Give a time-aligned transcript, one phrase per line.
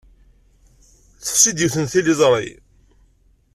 [1.25, 2.49] Tefsi-d yiwet n tliẓri.